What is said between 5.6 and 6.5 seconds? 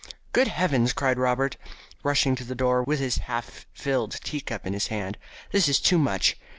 is too much.